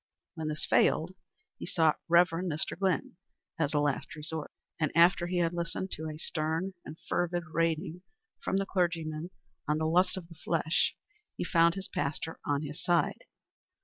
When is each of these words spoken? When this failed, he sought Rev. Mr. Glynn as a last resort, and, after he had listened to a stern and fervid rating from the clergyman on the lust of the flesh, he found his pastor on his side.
When 0.33 0.47
this 0.47 0.65
failed, 0.67 1.13
he 1.59 1.67
sought 1.67 1.99
Rev. 2.07 2.27
Mr. 2.29 2.75
Glynn 2.75 3.17
as 3.59 3.71
a 3.75 3.79
last 3.79 4.15
resort, 4.15 4.49
and, 4.79 4.91
after 4.95 5.27
he 5.27 5.37
had 5.37 5.53
listened 5.53 5.91
to 5.91 6.09
a 6.09 6.17
stern 6.17 6.73
and 6.83 6.97
fervid 7.07 7.43
rating 7.53 8.01
from 8.43 8.57
the 8.57 8.65
clergyman 8.65 9.29
on 9.67 9.77
the 9.77 9.85
lust 9.85 10.17
of 10.17 10.27
the 10.27 10.33
flesh, 10.43 10.95
he 11.37 11.43
found 11.43 11.75
his 11.75 11.87
pastor 11.87 12.39
on 12.43 12.63
his 12.63 12.81
side. 12.83 13.25